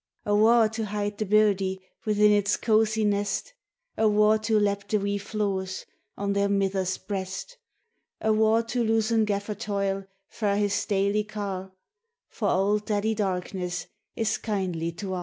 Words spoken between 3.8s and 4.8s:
Awa' to